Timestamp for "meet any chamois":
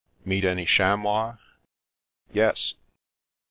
0.25-1.37